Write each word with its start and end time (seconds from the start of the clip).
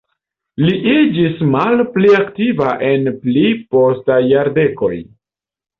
Li 0.63 0.71
iĝis 0.93 1.43
malpli 1.57 2.15
aktiva 2.21 2.73
en 2.89 3.15
pli 3.21 3.45
postaj 3.77 4.21
jardekoj. 4.35 4.95